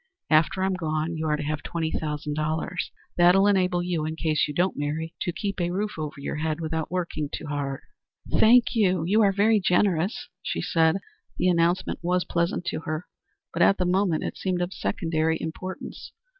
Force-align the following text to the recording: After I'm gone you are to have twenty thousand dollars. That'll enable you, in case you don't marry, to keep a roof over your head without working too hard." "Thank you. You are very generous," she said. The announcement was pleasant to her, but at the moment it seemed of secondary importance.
After 0.31 0.63
I'm 0.63 0.73
gone 0.73 1.15
you 1.15 1.27
are 1.27 1.37
to 1.37 1.43
have 1.43 1.61
twenty 1.61 1.91
thousand 1.91 2.33
dollars. 2.33 2.89
That'll 3.17 3.45
enable 3.45 3.83
you, 3.83 4.03
in 4.03 4.15
case 4.15 4.47
you 4.47 4.53
don't 4.55 4.75
marry, 4.75 5.13
to 5.21 5.31
keep 5.31 5.61
a 5.61 5.69
roof 5.69 5.91
over 5.99 6.15
your 6.17 6.37
head 6.37 6.59
without 6.59 6.89
working 6.89 7.29
too 7.31 7.45
hard." 7.45 7.81
"Thank 8.39 8.73
you. 8.73 9.03
You 9.05 9.21
are 9.21 9.31
very 9.31 9.59
generous," 9.59 10.27
she 10.41 10.59
said. 10.59 10.95
The 11.37 11.49
announcement 11.49 11.99
was 12.01 12.25
pleasant 12.25 12.65
to 12.69 12.79
her, 12.79 13.05
but 13.53 13.61
at 13.61 13.77
the 13.77 13.85
moment 13.85 14.23
it 14.23 14.37
seemed 14.37 14.63
of 14.63 14.73
secondary 14.73 15.39
importance. 15.39 16.11